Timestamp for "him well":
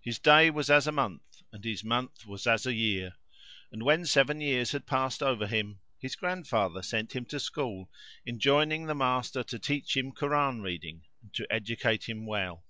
12.08-12.64